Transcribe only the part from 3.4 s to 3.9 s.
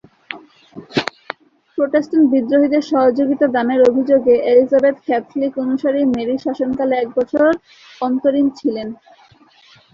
দানের